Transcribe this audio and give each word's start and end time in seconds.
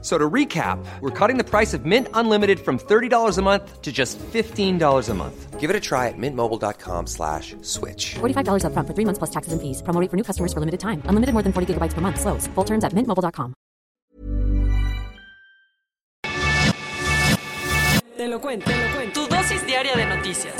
So 0.00 0.16
to 0.16 0.30
recap, 0.30 0.78
we're 1.00 1.10
cutting 1.10 1.38
the 1.38 1.44
price 1.44 1.74
of 1.74 1.84
Mint 1.84 2.06
Unlimited 2.14 2.60
from 2.60 2.78
$30 2.78 3.36
a 3.36 3.42
month 3.42 3.82
to 3.82 3.90
just 3.90 4.16
$15 4.18 5.08
a 5.08 5.14
month. 5.14 5.58
Give 5.58 5.70
it 5.70 5.74
a 5.74 5.80
try 5.80 6.06
at 6.06 6.14
mintmobile.com 6.16 7.08
slash 7.08 7.56
switch. 7.62 8.14
$45 8.20 8.62
upfront 8.62 8.86
for 8.86 8.94
three 8.94 9.04
months 9.04 9.18
plus 9.18 9.30
taxes 9.30 9.52
and 9.52 9.60
fees. 9.60 9.82
Promo 9.82 10.00
rate 10.00 10.08
for 10.08 10.16
new 10.16 10.22
customers 10.22 10.52
for 10.52 10.60
limited 10.60 10.78
time. 10.78 11.02
Unlimited 11.10 11.34
more 11.34 11.42
than 11.42 11.52
40 11.52 11.74
gigabytes 11.74 11.94
per 11.94 12.00
month. 12.00 12.20
Slows. 12.20 12.46
Full 12.54 12.64
terms 12.64 12.84
at 12.84 12.92
mintmobile.com. 12.94 13.54
Te 18.16 18.28
lo 18.28 18.40
cuento, 18.40 18.66
te 18.70 18.76
lo 18.76 18.94
cuento. 18.94 19.20
Tu 19.20 19.26
dosis 19.34 19.66
diaria 19.66 19.96
de 19.96 20.06
noticias. 20.06 20.54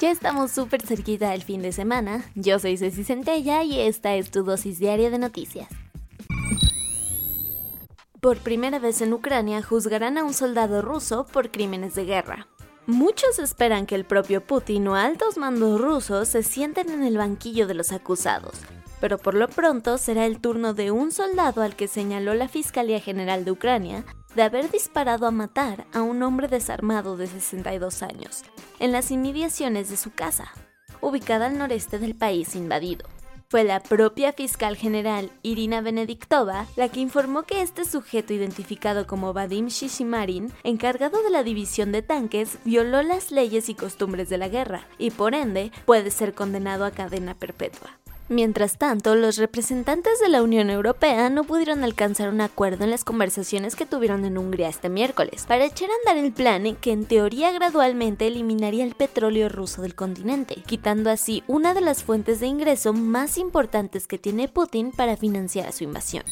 Ya 0.00 0.10
estamos 0.10 0.50
súper 0.50 0.82
cerquita 0.82 1.30
del 1.30 1.42
fin 1.42 1.62
de 1.62 1.72
semana. 1.72 2.24
Yo 2.34 2.58
soy 2.58 2.76
Ceci 2.76 3.04
Centella 3.04 3.62
y 3.62 3.80
esta 3.80 4.14
es 4.14 4.30
tu 4.30 4.44
dosis 4.44 4.78
diaria 4.78 5.10
de 5.10 5.18
noticias. 5.18 5.68
Por 8.24 8.38
primera 8.38 8.78
vez 8.78 9.02
en 9.02 9.12
Ucrania 9.12 9.62
juzgarán 9.62 10.16
a 10.16 10.24
un 10.24 10.32
soldado 10.32 10.80
ruso 10.80 11.26
por 11.26 11.50
crímenes 11.50 11.94
de 11.94 12.06
guerra. 12.06 12.46
Muchos 12.86 13.38
esperan 13.38 13.84
que 13.84 13.96
el 13.96 14.06
propio 14.06 14.42
Putin 14.42 14.88
o 14.88 14.94
altos 14.94 15.36
mandos 15.36 15.78
rusos 15.78 16.28
se 16.28 16.42
sienten 16.42 16.88
en 16.88 17.02
el 17.02 17.18
banquillo 17.18 17.66
de 17.66 17.74
los 17.74 17.92
acusados, 17.92 18.54
pero 18.98 19.18
por 19.18 19.34
lo 19.34 19.46
pronto 19.46 19.98
será 19.98 20.24
el 20.24 20.40
turno 20.40 20.72
de 20.72 20.90
un 20.90 21.12
soldado 21.12 21.60
al 21.60 21.76
que 21.76 21.86
señaló 21.86 22.32
la 22.32 22.48
Fiscalía 22.48 22.98
General 22.98 23.44
de 23.44 23.50
Ucrania 23.50 24.06
de 24.34 24.42
haber 24.42 24.70
disparado 24.70 25.26
a 25.26 25.30
matar 25.30 25.86
a 25.92 26.00
un 26.00 26.22
hombre 26.22 26.48
desarmado 26.48 27.18
de 27.18 27.26
62 27.26 28.02
años, 28.02 28.42
en 28.78 28.90
las 28.90 29.10
inmediaciones 29.10 29.90
de 29.90 29.98
su 29.98 30.14
casa, 30.14 30.50
ubicada 31.02 31.44
al 31.44 31.58
noreste 31.58 31.98
del 31.98 32.14
país 32.14 32.56
invadido. 32.56 33.04
Fue 33.54 33.62
la 33.62 33.78
propia 33.78 34.32
fiscal 34.32 34.76
general 34.76 35.30
Irina 35.44 35.80
Benediktova 35.80 36.66
la 36.74 36.88
que 36.88 36.98
informó 36.98 37.44
que 37.44 37.62
este 37.62 37.84
sujeto 37.84 38.32
identificado 38.32 39.06
como 39.06 39.32
Vadim 39.32 39.68
Shishimarin, 39.68 40.50
encargado 40.64 41.22
de 41.22 41.30
la 41.30 41.44
división 41.44 41.92
de 41.92 42.02
tanques, 42.02 42.58
violó 42.64 43.04
las 43.04 43.30
leyes 43.30 43.68
y 43.68 43.76
costumbres 43.76 44.28
de 44.28 44.38
la 44.38 44.48
guerra 44.48 44.88
y 44.98 45.12
por 45.12 45.36
ende 45.36 45.70
puede 45.84 46.10
ser 46.10 46.34
condenado 46.34 46.84
a 46.84 46.90
cadena 46.90 47.34
perpetua. 47.34 47.90
Mientras 48.30 48.78
tanto, 48.78 49.14
los 49.16 49.36
representantes 49.36 50.18
de 50.18 50.30
la 50.30 50.42
Unión 50.42 50.70
Europea 50.70 51.28
no 51.28 51.44
pudieron 51.44 51.84
alcanzar 51.84 52.30
un 52.30 52.40
acuerdo 52.40 52.84
en 52.84 52.90
las 52.90 53.04
conversaciones 53.04 53.76
que 53.76 53.84
tuvieron 53.84 54.24
en 54.24 54.38
Hungría 54.38 54.70
este 54.70 54.88
miércoles 54.88 55.44
para 55.46 55.66
echar 55.66 55.90
a 55.90 55.94
andar 56.10 56.24
el 56.24 56.32
plan 56.32 56.74
que 56.76 56.92
en 56.92 57.04
teoría 57.04 57.52
gradualmente 57.52 58.26
eliminaría 58.26 58.84
el 58.84 58.94
petróleo 58.94 59.50
ruso 59.50 59.82
del 59.82 59.94
continente, 59.94 60.62
quitando 60.66 61.10
así 61.10 61.44
una 61.48 61.74
de 61.74 61.82
las 61.82 62.02
fuentes 62.02 62.40
de 62.40 62.46
ingreso 62.46 62.94
más 62.94 63.36
importantes 63.36 64.06
que 64.06 64.18
tiene 64.18 64.48
Putin 64.48 64.90
para 64.90 65.18
financiar 65.18 65.70
su 65.72 65.84
invasión 65.84 66.24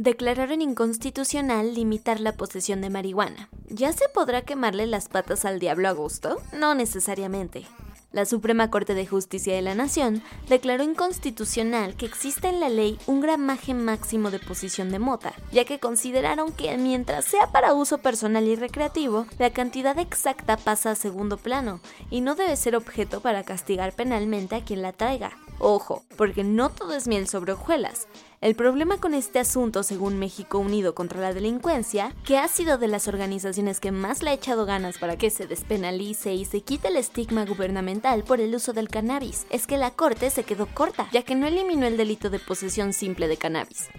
declararon 0.00 0.62
inconstitucional 0.62 1.74
limitar 1.74 2.20
la 2.20 2.32
posesión 2.32 2.80
de 2.80 2.88
marihuana. 2.88 3.50
¿Ya 3.68 3.92
se 3.92 4.08
podrá 4.08 4.40
quemarle 4.40 4.86
las 4.86 5.10
patas 5.10 5.44
al 5.44 5.58
diablo 5.58 5.90
a 5.90 5.92
gusto? 5.92 6.40
No 6.54 6.74
necesariamente. 6.74 7.66
La 8.12 8.26
Suprema 8.26 8.70
Corte 8.70 8.94
de 8.94 9.06
Justicia 9.06 9.54
de 9.54 9.62
la 9.62 9.76
Nación 9.76 10.20
declaró 10.48 10.82
inconstitucional 10.82 11.94
que 11.94 12.06
exista 12.06 12.48
en 12.48 12.58
la 12.58 12.68
ley 12.68 12.98
un 13.06 13.20
gramaje 13.20 13.72
máximo 13.72 14.32
de 14.32 14.40
posición 14.40 14.90
de 14.90 14.98
mota, 14.98 15.32
ya 15.52 15.64
que 15.64 15.78
consideraron 15.78 16.50
que 16.50 16.76
mientras 16.76 17.24
sea 17.24 17.46
para 17.52 17.72
uso 17.72 17.98
personal 17.98 18.48
y 18.48 18.56
recreativo, 18.56 19.26
la 19.38 19.50
cantidad 19.50 19.96
exacta 20.00 20.56
pasa 20.56 20.90
a 20.90 20.96
segundo 20.96 21.36
plano 21.36 21.78
y 22.10 22.20
no 22.20 22.34
debe 22.34 22.56
ser 22.56 22.74
objeto 22.74 23.20
para 23.20 23.44
castigar 23.44 23.92
penalmente 23.92 24.56
a 24.56 24.64
quien 24.64 24.82
la 24.82 24.92
traiga. 24.92 25.30
Ojo, 25.60 26.02
porque 26.16 26.42
no 26.42 26.70
todo 26.70 26.94
es 26.94 27.06
miel 27.06 27.28
sobre 27.28 27.52
hojuelas. 27.52 28.08
El 28.40 28.54
problema 28.54 28.96
con 28.96 29.12
este 29.12 29.38
asunto, 29.38 29.82
según 29.82 30.18
México 30.18 30.58
Unido 30.58 30.94
contra 30.94 31.20
la 31.20 31.34
Delincuencia, 31.34 32.14
que 32.24 32.38
ha 32.38 32.48
sido 32.48 32.78
de 32.78 32.88
las 32.88 33.06
organizaciones 33.06 33.80
que 33.80 33.92
más 33.92 34.22
le 34.22 34.30
ha 34.30 34.32
echado 34.32 34.64
ganas 34.64 34.96
para 34.96 35.18
que 35.18 35.28
se 35.28 35.46
despenalice 35.46 36.32
y 36.32 36.46
se 36.46 36.62
quite 36.62 36.88
el 36.88 36.96
estigma 36.96 37.44
gubernamental 37.44 38.24
por 38.24 38.40
el 38.40 38.54
uso 38.54 38.72
del 38.72 38.88
cannabis, 38.88 39.46
es 39.50 39.66
que 39.66 39.76
la 39.76 39.90
Corte 39.90 40.30
se 40.30 40.44
quedó 40.44 40.66
corta, 40.72 41.06
ya 41.12 41.22
que 41.22 41.34
no 41.34 41.46
eliminó 41.46 41.86
el 41.86 41.98
delito 41.98 42.30
de 42.30 42.38
posesión 42.38 42.94
simple 42.94 43.28
de 43.28 43.36
cannabis. 43.36 43.90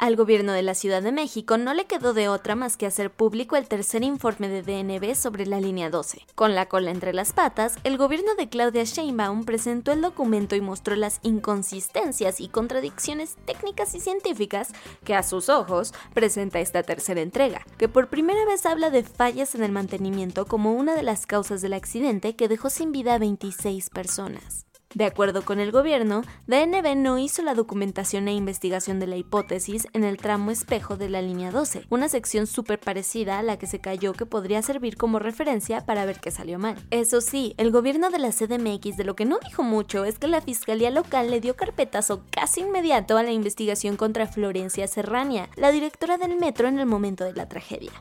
Al 0.00 0.16
gobierno 0.16 0.54
de 0.54 0.62
la 0.62 0.74
Ciudad 0.74 1.02
de 1.02 1.12
México 1.12 1.58
no 1.58 1.74
le 1.74 1.84
quedó 1.84 2.14
de 2.14 2.30
otra 2.30 2.54
más 2.54 2.78
que 2.78 2.86
hacer 2.86 3.10
público 3.10 3.56
el 3.56 3.68
tercer 3.68 4.02
informe 4.02 4.48
de 4.48 4.62
DNB 4.62 5.14
sobre 5.14 5.44
la 5.44 5.60
línea 5.60 5.90
12. 5.90 6.24
Con 6.34 6.54
la 6.54 6.70
cola 6.70 6.90
entre 6.90 7.12
las 7.12 7.34
patas, 7.34 7.76
el 7.84 7.98
gobierno 7.98 8.34
de 8.34 8.48
Claudia 8.48 8.84
Sheinbaum 8.84 9.44
presentó 9.44 9.92
el 9.92 10.00
documento 10.00 10.56
y 10.56 10.62
mostró 10.62 10.96
las 10.96 11.20
inconsistencias 11.20 12.40
y 12.40 12.48
contradicciones 12.48 13.36
técnicas 13.44 13.94
y 13.94 14.00
científicas 14.00 14.68
que 15.04 15.14
a 15.14 15.22
sus 15.22 15.50
ojos 15.50 15.92
presenta 16.14 16.60
esta 16.60 16.82
tercera 16.82 17.20
entrega, 17.20 17.66
que 17.76 17.90
por 17.90 18.08
primera 18.08 18.46
vez 18.46 18.64
habla 18.64 18.88
de 18.88 19.02
fallas 19.02 19.54
en 19.54 19.62
el 19.62 19.70
mantenimiento 19.70 20.46
como 20.46 20.72
una 20.72 20.94
de 20.94 21.02
las 21.02 21.26
causas 21.26 21.60
del 21.60 21.74
accidente 21.74 22.36
que 22.36 22.48
dejó 22.48 22.70
sin 22.70 22.90
vida 22.90 23.12
a 23.12 23.18
26 23.18 23.90
personas. 23.90 24.69
De 24.92 25.04
acuerdo 25.04 25.44
con 25.44 25.60
el 25.60 25.70
gobierno, 25.70 26.22
DNB 26.48 26.96
no 26.96 27.16
hizo 27.16 27.42
la 27.42 27.54
documentación 27.54 28.26
e 28.26 28.32
investigación 28.32 28.98
de 28.98 29.06
la 29.06 29.16
hipótesis 29.16 29.86
en 29.92 30.02
el 30.02 30.16
tramo 30.16 30.50
espejo 30.50 30.96
de 30.96 31.08
la 31.08 31.22
línea 31.22 31.52
12, 31.52 31.84
una 31.90 32.08
sección 32.08 32.48
súper 32.48 32.80
parecida 32.80 33.38
a 33.38 33.44
la 33.44 33.56
que 33.56 33.68
se 33.68 33.78
cayó 33.78 34.14
que 34.14 34.26
podría 34.26 34.62
servir 34.62 34.96
como 34.96 35.20
referencia 35.20 35.86
para 35.86 36.06
ver 36.06 36.18
qué 36.18 36.32
salió 36.32 36.58
mal. 36.58 36.74
Eso 36.90 37.20
sí, 37.20 37.54
el 37.56 37.70
gobierno 37.70 38.10
de 38.10 38.18
la 38.18 38.32
CDMX 38.32 38.96
de 38.96 39.04
lo 39.04 39.14
que 39.14 39.26
no 39.26 39.38
dijo 39.38 39.62
mucho 39.62 40.04
es 40.04 40.18
que 40.18 40.26
la 40.26 40.40
fiscalía 40.40 40.90
local 40.90 41.30
le 41.30 41.40
dio 41.40 41.54
carpetazo 41.54 42.22
casi 42.30 42.62
inmediato 42.62 43.16
a 43.16 43.22
la 43.22 43.30
investigación 43.30 43.96
contra 43.96 44.26
Florencia 44.26 44.88
Serrania, 44.88 45.50
la 45.54 45.70
directora 45.70 46.18
del 46.18 46.36
metro 46.36 46.66
en 46.66 46.80
el 46.80 46.86
momento 46.86 47.22
de 47.22 47.34
la 47.34 47.48
tragedia. 47.48 47.92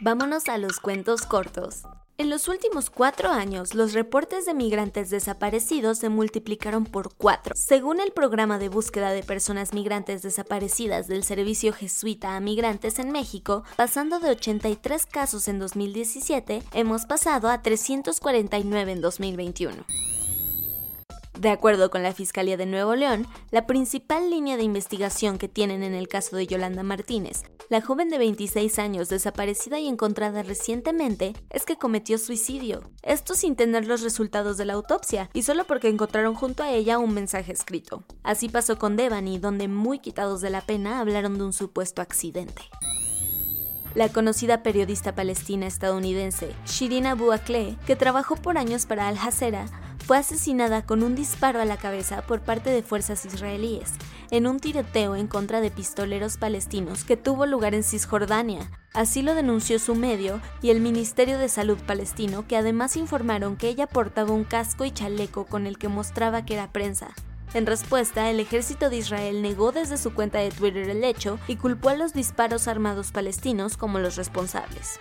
Vámonos 0.00 0.48
a 0.48 0.58
los 0.58 0.78
cuentos 0.78 1.22
cortos. 1.22 1.82
En 2.20 2.28
los 2.28 2.48
últimos 2.48 2.90
cuatro 2.90 3.30
años, 3.30 3.74
los 3.74 3.94
reportes 3.94 4.44
de 4.44 4.52
migrantes 4.52 5.08
desaparecidos 5.08 5.96
se 5.96 6.10
multiplicaron 6.10 6.84
por 6.84 7.14
cuatro. 7.14 7.54
Según 7.56 7.98
el 7.98 8.12
programa 8.12 8.58
de 8.58 8.68
búsqueda 8.68 9.10
de 9.10 9.22
personas 9.22 9.72
migrantes 9.72 10.20
desaparecidas 10.20 11.08
del 11.08 11.24
Servicio 11.24 11.72
Jesuita 11.72 12.36
a 12.36 12.40
Migrantes 12.40 12.98
en 12.98 13.10
México, 13.10 13.64
pasando 13.74 14.20
de 14.20 14.32
83 14.32 15.06
casos 15.06 15.48
en 15.48 15.58
2017, 15.58 16.62
hemos 16.74 17.06
pasado 17.06 17.48
a 17.48 17.62
349 17.62 18.92
en 18.92 19.00
2021. 19.00 20.19
De 21.40 21.48
acuerdo 21.48 21.90
con 21.90 22.02
la 22.02 22.12
Fiscalía 22.12 22.58
de 22.58 22.66
Nuevo 22.66 22.94
León, 22.94 23.26
la 23.50 23.66
principal 23.66 24.28
línea 24.28 24.58
de 24.58 24.62
investigación 24.62 25.38
que 25.38 25.48
tienen 25.48 25.82
en 25.82 25.94
el 25.94 26.06
caso 26.06 26.36
de 26.36 26.46
Yolanda 26.46 26.82
Martínez, 26.82 27.44
la 27.70 27.80
joven 27.80 28.10
de 28.10 28.18
26 28.18 28.78
años 28.78 29.08
desaparecida 29.08 29.78
y 29.78 29.88
encontrada 29.88 30.42
recientemente, 30.42 31.32
es 31.48 31.64
que 31.64 31.78
cometió 31.78 32.18
suicidio. 32.18 32.82
Esto 33.02 33.32
sin 33.32 33.56
tener 33.56 33.86
los 33.86 34.02
resultados 34.02 34.58
de 34.58 34.66
la 34.66 34.74
autopsia 34.74 35.30
y 35.32 35.40
solo 35.40 35.64
porque 35.64 35.88
encontraron 35.88 36.34
junto 36.34 36.62
a 36.62 36.72
ella 36.72 36.98
un 36.98 37.14
mensaje 37.14 37.52
escrito. 37.52 38.04
Así 38.22 38.50
pasó 38.50 38.78
con 38.78 38.98
Devani, 38.98 39.38
donde 39.38 39.66
muy 39.66 39.98
quitados 39.98 40.42
de 40.42 40.50
la 40.50 40.60
pena 40.60 41.00
hablaron 41.00 41.38
de 41.38 41.44
un 41.44 41.54
supuesto 41.54 42.02
accidente. 42.02 42.64
La 43.94 44.10
conocida 44.10 44.62
periodista 44.62 45.14
palestina 45.14 45.66
estadounidense 45.66 46.54
Shirin 46.66 47.06
Abu 47.06 47.32
Akleh, 47.32 47.78
que 47.86 47.96
trabajó 47.96 48.36
por 48.36 48.58
años 48.58 48.84
para 48.84 49.08
Al 49.08 49.16
Jazeera, 49.16 49.79
fue 50.10 50.18
asesinada 50.18 50.82
con 50.82 51.04
un 51.04 51.14
disparo 51.14 51.60
a 51.60 51.64
la 51.64 51.76
cabeza 51.76 52.22
por 52.22 52.40
parte 52.40 52.70
de 52.70 52.82
fuerzas 52.82 53.24
israelíes 53.24 53.92
en 54.32 54.48
un 54.48 54.58
tiroteo 54.58 55.14
en 55.14 55.28
contra 55.28 55.60
de 55.60 55.70
pistoleros 55.70 56.36
palestinos 56.36 57.04
que 57.04 57.16
tuvo 57.16 57.46
lugar 57.46 57.76
en 57.76 57.84
Cisjordania. 57.84 58.72
Así 58.92 59.22
lo 59.22 59.36
denunció 59.36 59.78
su 59.78 59.94
medio 59.94 60.40
y 60.62 60.70
el 60.70 60.80
Ministerio 60.80 61.38
de 61.38 61.48
Salud 61.48 61.78
palestino, 61.86 62.44
que 62.48 62.56
además 62.56 62.96
informaron 62.96 63.56
que 63.56 63.68
ella 63.68 63.86
portaba 63.86 64.32
un 64.32 64.42
casco 64.42 64.84
y 64.84 64.90
chaleco 64.90 65.46
con 65.46 65.68
el 65.68 65.78
que 65.78 65.86
mostraba 65.86 66.44
que 66.44 66.54
era 66.54 66.72
prensa. 66.72 67.14
En 67.54 67.66
respuesta, 67.66 68.30
el 68.30 68.40
ejército 68.40 68.90
de 68.90 68.96
Israel 68.96 69.42
negó 69.42 69.70
desde 69.70 69.96
su 69.96 70.12
cuenta 70.12 70.40
de 70.40 70.50
Twitter 70.50 70.90
el 70.90 71.04
hecho 71.04 71.38
y 71.46 71.54
culpó 71.54 71.88
a 71.88 71.94
los 71.94 72.14
disparos 72.14 72.66
armados 72.66 73.12
palestinos 73.12 73.76
como 73.76 74.00
los 74.00 74.16
responsables. 74.16 74.98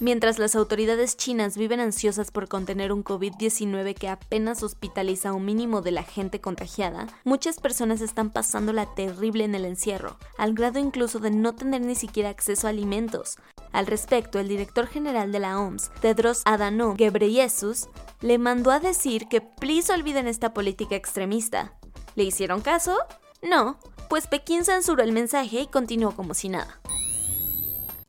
Mientras 0.00 0.40
las 0.40 0.56
autoridades 0.56 1.16
chinas 1.16 1.56
viven 1.56 1.78
ansiosas 1.78 2.32
por 2.32 2.48
contener 2.48 2.92
un 2.92 3.04
COVID-19 3.04 3.94
que 3.94 4.08
apenas 4.08 4.64
hospitaliza 4.64 5.32
un 5.32 5.44
mínimo 5.44 5.82
de 5.82 5.92
la 5.92 6.02
gente 6.02 6.40
contagiada, 6.40 7.06
muchas 7.22 7.60
personas 7.60 8.00
están 8.00 8.30
pasando 8.30 8.72
la 8.72 8.92
terrible 8.94 9.44
en 9.44 9.54
el 9.54 9.64
encierro, 9.64 10.18
al 10.36 10.54
grado 10.54 10.80
incluso 10.80 11.20
de 11.20 11.30
no 11.30 11.54
tener 11.54 11.80
ni 11.82 11.94
siquiera 11.94 12.30
acceso 12.30 12.66
a 12.66 12.70
alimentos. 12.70 13.38
Al 13.70 13.86
respecto, 13.86 14.40
el 14.40 14.48
director 14.48 14.88
general 14.88 15.30
de 15.30 15.38
la 15.38 15.60
OMS, 15.60 15.92
Tedros 16.00 16.42
Adhanom 16.44 16.96
Ghebreyesus, 16.96 17.88
le 18.20 18.38
mandó 18.38 18.72
a 18.72 18.80
decir 18.80 19.28
que 19.28 19.40
please 19.40 19.92
olviden 19.92 20.26
esta 20.26 20.52
política 20.52 20.96
extremista. 20.96 21.72
¿Le 22.16 22.24
hicieron 22.24 22.62
caso? 22.62 22.96
No, 23.42 23.78
pues 24.08 24.26
Pekín 24.26 24.64
censuró 24.64 25.04
el 25.04 25.12
mensaje 25.12 25.60
y 25.60 25.66
continuó 25.66 26.16
como 26.16 26.34
si 26.34 26.48
nada. 26.48 26.80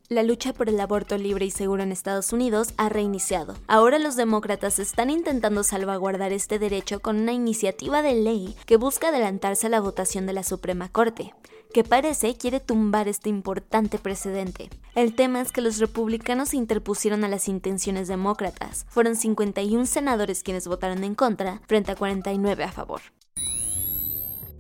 La 0.08 0.22
lucha 0.22 0.54
por 0.54 0.70
el 0.70 0.80
aborto 0.80 1.18
libre 1.18 1.46
y 1.48 1.52
seguro 1.52 1.82
en 1.82 1.92
Estados 1.92 2.32
Unidos 2.32 2.76
ha 2.78 2.90
reiniciado. 2.90 3.56
Ahora 3.66 3.98
los 3.98 4.16
demócratas 4.16 4.78
están 4.78 5.10
intentando 5.10 5.64
salvaguardar 5.64 6.32
este 6.32 6.60
derecho 6.60 7.00
con 7.00 7.18
una 7.18 7.34
iniciativa 7.34 8.04
de 8.04 8.14
ley 8.14 8.56
que 8.68 8.78
busca 8.78 9.08
adelantarse 9.08 9.66
a 9.66 9.72
la 9.72 9.80
votación 9.80 10.28
de 10.28 10.34
la 10.34 10.44
Suprema 10.44 10.90
Corte 10.90 11.34
que 11.74 11.84
parece 11.84 12.38
quiere 12.38 12.62
tumbar 12.62 13.10
este 13.10 13.28
importante 13.28 14.00
precedente. 14.00 14.70
El 14.94 15.14
tema 15.14 15.42
es 15.42 15.52
que 15.52 15.60
los 15.60 15.80
republicanos 15.80 16.50
se 16.50 16.56
interpusieron 16.56 17.26
a 17.26 17.28
las 17.28 17.50
intenciones 17.50 18.08
demócratas. 18.08 18.86
Fueron 18.88 19.18
51 19.18 19.86
senadores 19.86 20.42
quienes 20.42 20.70
votaron 20.70 21.04
en 21.04 21.16
contra, 21.16 21.62
frente 21.68 21.92
a 21.92 21.96
49 21.96 22.64
a 22.64 22.72
favor. 22.72 23.02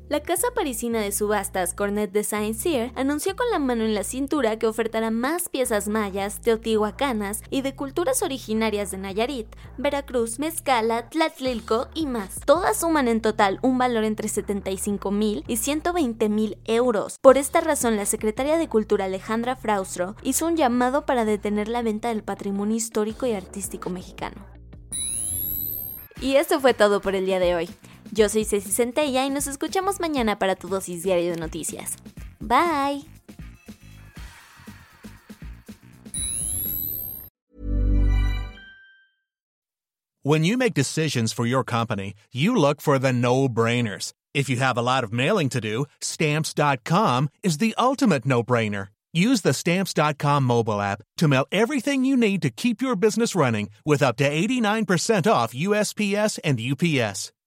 La 0.07 0.19
casa 0.19 0.50
parisina 0.54 1.00
de 1.02 1.12
subastas 1.12 1.74
Cornet 1.74 2.12
Design 2.12 2.54
Sear 2.54 2.92
anunció 2.96 3.36
con 3.36 3.50
la 3.50 3.57
mano 3.57 3.84
en 3.86 3.96
la 3.96 4.04
cintura 4.04 4.60
que 4.60 4.68
ofertará 4.68 5.10
más 5.10 5.50
piezas 5.50 5.88
mayas, 5.88 6.42
teotihuacanas 6.42 7.42
y 7.50 7.63
de 7.63 7.75
culturas 7.75 8.22
originarias 8.22 8.92
de 8.92 9.00
Nayarit, 9.00 9.48
Veracruz, 9.80 10.38
Mezcala, 10.38 11.10
Tlatlilco 11.10 11.88
y 11.96 12.06
más. 12.06 12.40
Todas 12.46 12.81
suman 12.81 13.07
en 13.07 13.19
total 13.19 13.57
un 13.63 13.80
valor 13.80 14.04
entre 14.04 14.30
75 14.30 15.10
mil 15.10 15.44
y 15.48 15.57
120 15.57 16.30
mil 16.30 16.60
euros. 16.66 17.18
Por 17.19 17.40
esta 17.40 17.62
razón, 17.62 17.96
la 17.96 18.06
secretaria 18.06 18.58
de 18.58 18.69
Cultura 18.69 19.06
Alejandra 19.06 19.56
Fraustro 19.56 20.16
hizo 20.22 20.46
un 20.46 20.56
llamado 20.56 21.08
para 21.08 21.25
detener 21.25 21.68
la 21.68 21.81
venta 21.81 22.10
del 22.10 22.22
patrimonio 22.22 22.78
histórico 22.78 23.25
y 23.25 23.34
artístico 23.34 23.90
mexicano. 23.90 24.46
Y 26.22 26.36
esto 26.36 26.60
fue 26.60 26.75
todo 26.75 27.01
por 27.01 27.16
el 27.16 27.25
día 27.25 27.40
de 27.40 27.56
hoy. 27.56 27.69
Yo 28.13 28.30
soy 28.30 28.46
Ceci 28.46 28.72
Centella 28.72 29.25
y 29.25 29.30
nos 29.30 29.48
escuchamos 29.48 30.00
mañana 30.00 30.38
para 30.40 30.56
tu 30.56 30.68
dosis 30.68 31.04
diario 31.04 31.31
de 31.31 31.38
noticias. 31.38 31.98
Bye. 32.40 33.06
When 40.24 40.44
you 40.44 40.57
make 40.57 40.74
decisions 40.74 41.31
for 41.31 41.46
your 41.46 41.63
company, 41.63 42.16
you 42.34 42.56
look 42.56 42.81
for 42.81 42.98
the 42.98 43.13
no-brainers. 43.13 44.12
If 44.34 44.50
you 44.50 44.58
have 44.58 44.75
a 44.75 44.81
lot 44.81 45.04
of 45.04 45.13
mailing 45.13 45.50
to 45.50 45.62
do, 45.62 45.86
stamps.com 46.01 47.30
is 47.44 47.60
the 47.60 47.75
ultimate 47.78 48.25
no-brainer. 48.25 48.88
Use 49.16 49.42
the 49.42 49.54
stamps.com 49.54 50.44
mobile 50.44 50.81
app 50.81 51.01
to 51.18 51.28
mail 51.28 51.46
everything 51.51 52.04
you 52.04 52.18
need 52.18 52.42
to 52.42 52.50
keep 52.50 52.81
your 52.81 52.98
business 52.98 53.34
running 53.34 53.69
with 53.86 54.04
up 54.04 54.18
to 54.18 54.30
89% 54.30 55.31
off 55.31 55.54
USPS 55.54 56.40
and 56.44 56.60
UPS. 56.60 57.31